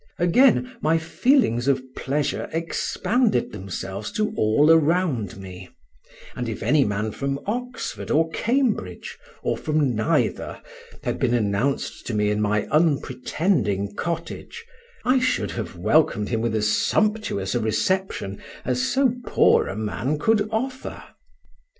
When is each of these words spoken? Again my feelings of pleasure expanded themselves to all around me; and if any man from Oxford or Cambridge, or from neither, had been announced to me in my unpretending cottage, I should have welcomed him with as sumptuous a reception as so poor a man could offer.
Again 0.17 0.75
my 0.81 0.97
feelings 0.97 1.67
of 1.67 1.83
pleasure 1.95 2.49
expanded 2.51 3.51
themselves 3.51 4.11
to 4.13 4.33
all 4.35 4.71
around 4.71 5.37
me; 5.37 5.69
and 6.35 6.49
if 6.49 6.63
any 6.63 6.83
man 6.83 7.11
from 7.11 7.39
Oxford 7.45 8.09
or 8.09 8.27
Cambridge, 8.31 9.19
or 9.43 9.55
from 9.55 9.93
neither, 9.95 10.59
had 11.03 11.19
been 11.19 11.35
announced 11.35 12.07
to 12.07 12.15
me 12.15 12.31
in 12.31 12.41
my 12.41 12.63
unpretending 12.71 13.93
cottage, 13.93 14.65
I 15.05 15.19
should 15.19 15.51
have 15.51 15.75
welcomed 15.75 16.29
him 16.29 16.41
with 16.41 16.55
as 16.55 16.67
sumptuous 16.75 17.53
a 17.53 17.59
reception 17.59 18.41
as 18.65 18.81
so 18.81 19.13
poor 19.27 19.67
a 19.67 19.75
man 19.75 20.17
could 20.17 20.49
offer. 20.49 21.03